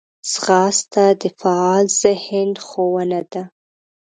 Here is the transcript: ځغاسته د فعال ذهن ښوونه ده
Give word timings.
ځغاسته 0.31 1.05
د 1.21 1.23
فعال 1.39 1.85
ذهن 2.01 2.49
ښوونه 2.65 3.21
ده 3.31 3.43